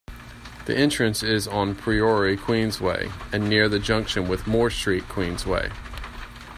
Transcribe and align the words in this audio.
The 0.65 0.75
entrance 0.75 1.21
is 1.21 1.47
on 1.47 1.75
Priory 1.75 2.35
Queensway, 2.35 3.11
and 3.31 3.47
near 3.47 3.69
the 3.69 3.77
junction 3.77 4.27
with 4.27 4.47
Moor 4.47 4.71
Street 4.71 5.03
Queensway. 5.03 5.71